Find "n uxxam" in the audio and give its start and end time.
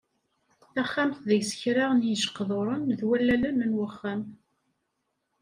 3.69-4.21